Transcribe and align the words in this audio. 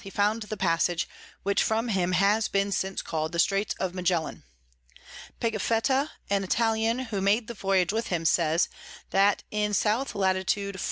he 0.03 0.09
found 0.09 0.41
the 0.43 0.57
Passage, 0.57 1.07
which 1.43 1.61
from 1.61 1.89
him 1.89 2.13
has 2.13 2.47
been 2.47 2.71
since 2.71 3.03
call'd 3.03 3.31
the 3.33 3.37
Straits 3.37 3.75
of 3.75 3.93
Magellan. 3.93 4.41
Pigafetta 5.39 6.09
an 6.27 6.43
Italian, 6.43 6.97
who 6.97 7.21
made 7.21 7.47
the 7.47 7.53
Voyage 7.53 7.93
with 7.93 8.07
him, 8.07 8.25
says 8.25 8.67
that 9.11 9.43
in 9.51 9.69
S. 9.69 9.85
Lat. 9.85 10.07
49 10.07 10.43
1/2. 10.73 10.79